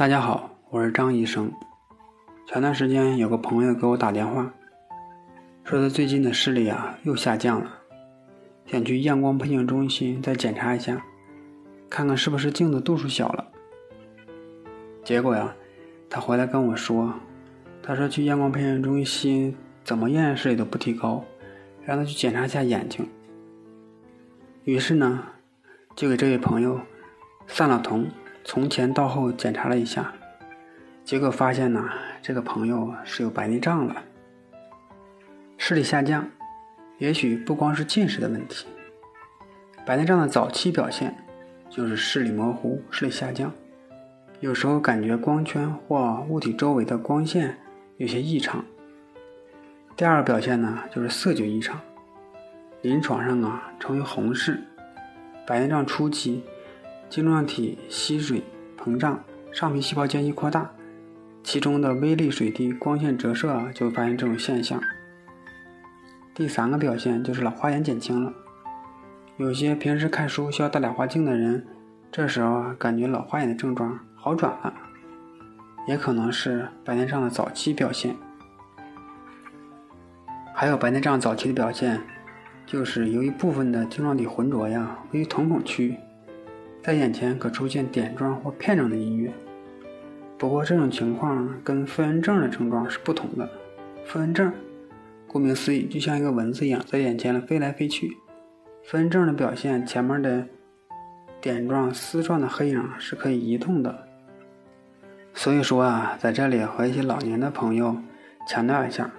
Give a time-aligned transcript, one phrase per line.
[0.00, 1.52] 大家好，我是张医生。
[2.46, 4.50] 前段时间有个朋友给我打电话，
[5.62, 7.70] 说他最近的视力啊又下降了，
[8.64, 11.04] 想去验光配镜中心再检查一下，
[11.90, 13.46] 看看是不是镜子度数小了。
[15.04, 15.54] 结果呀，
[16.08, 17.12] 他回来跟我说，
[17.82, 19.54] 他说去验光配镜中心
[19.84, 21.22] 怎么验视力都不提高，
[21.84, 23.06] 让他去检查一下眼睛。
[24.64, 25.22] 于是呢，
[25.94, 26.80] 就给这位朋友
[27.46, 28.08] 散了瞳，
[28.44, 30.12] 从前到后检查了一下，
[31.04, 31.88] 结果发现呢，
[32.22, 34.02] 这个朋友是有白内障了，
[35.56, 36.28] 视力下降，
[36.98, 38.66] 也许不光是近视的问题。
[39.86, 41.14] 白内障的早期表现
[41.68, 43.52] 就是视力模糊、视力下降，
[44.40, 47.56] 有时候感觉光圈或物体周围的光线
[47.96, 48.64] 有些异常。
[49.96, 51.78] 第二个表现呢，就是色觉异常。
[52.82, 54.62] 临床上啊，称为红视。
[55.46, 56.42] 白内障初期，
[57.10, 58.40] 晶状体吸水
[58.78, 59.18] 膨胀，
[59.50, 60.70] 上皮细胞间隙扩大，
[61.42, 64.80] 其中的微粒水滴光线折射啊，就会发现这种现象。
[66.32, 68.32] 第三个表现就是老花眼减轻了。
[69.38, 71.66] 有些平时看书需要戴老花镜的人，
[72.12, 74.72] 这时候啊，感觉老花眼的症状好转了，
[75.88, 78.14] 也可能是白内障的早期表现。
[80.54, 82.00] 还有白内障早期的表现。
[82.66, 85.98] 就是由于部分的晶状体浑浊呀，位于瞳孔区，
[86.82, 89.32] 在眼前可出现点状或片状的音乐。
[90.38, 93.48] 不过这种情况跟飞蚊症的症状是不同的。
[94.06, 94.52] 飞蚊症，
[95.26, 98.16] 顾名思义，就像一个蚊子一样在眼前飞来飞去。
[98.82, 100.46] 飞蚊症的表现，前面的
[101.40, 104.06] 点状、丝状的黑影是可以移动的。
[105.34, 107.96] 所以说啊，在这里和一些老年的朋友
[108.48, 109.10] 强调一下，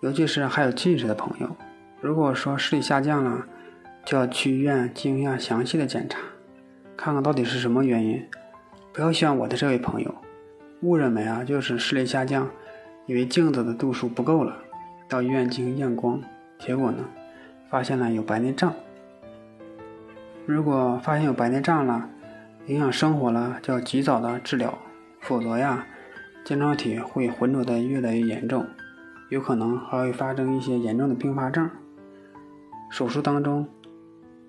[0.00, 1.56] 尤其是还有近视的朋友。
[2.00, 3.46] 如果说视力下降了，
[4.04, 6.18] 就要去医院进行一下详细的检查，
[7.02, 8.24] 看看到底是什么原因。
[8.92, 10.14] 不要像我的这位朋友，
[10.82, 12.48] 误认为啊就是视力下降，
[13.06, 14.56] 以为镜子的度数不够了，
[15.08, 16.22] 到医院进行验光，
[16.60, 17.02] 结果呢，
[17.68, 18.72] 发现了有白内障。
[20.46, 22.08] 如果发现有白内障了，
[22.66, 24.78] 影响生活了，就要及早的治疗，
[25.22, 25.84] 否则呀，
[26.44, 28.64] 晶状体会浑浊的越来越严重，
[29.28, 31.68] 有可能还会发生一些严重的并发症。
[32.92, 33.66] 手术当中，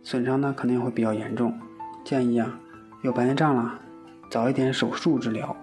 [0.03, 1.58] 损伤呢肯定会比较严重，
[2.03, 2.59] 建议啊，
[3.02, 3.80] 有白内障了，
[4.30, 5.56] 早一点手术治疗。